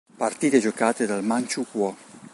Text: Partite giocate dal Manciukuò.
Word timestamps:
Partite 0.17 0.57
giocate 0.57 1.05
dal 1.05 1.23
Manciukuò. 1.23 1.95